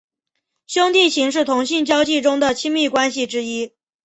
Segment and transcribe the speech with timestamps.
[0.65, 3.73] 兄弟情是同性交际中的亲密关系之一。